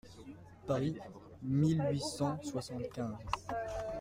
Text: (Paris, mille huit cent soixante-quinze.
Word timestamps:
(Paris, 0.65 0.95
mille 1.43 1.79
huit 1.91 1.99
cent 2.01 2.41
soixante-quinze. 2.43 3.13